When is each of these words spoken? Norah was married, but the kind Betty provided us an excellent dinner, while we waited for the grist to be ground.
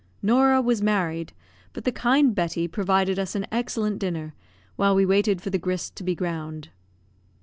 Norah 0.23 0.63
was 0.63 0.81
married, 0.81 1.31
but 1.73 1.83
the 1.83 1.91
kind 1.91 2.33
Betty 2.33 2.67
provided 2.67 3.19
us 3.19 3.35
an 3.35 3.45
excellent 3.51 3.99
dinner, 3.99 4.33
while 4.75 4.95
we 4.95 5.05
waited 5.05 5.43
for 5.43 5.51
the 5.51 5.59
grist 5.59 5.95
to 5.97 6.03
be 6.03 6.15
ground. 6.15 6.69